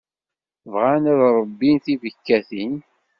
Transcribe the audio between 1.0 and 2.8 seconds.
ad ṛebbin tibekkatin.